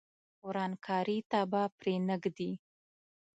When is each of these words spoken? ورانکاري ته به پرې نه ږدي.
ورانکاري 0.47 1.17
ته 1.29 1.39
به 1.51 1.61
پرې 1.77 1.95
نه 2.07 2.15
ږدي. 2.23 2.51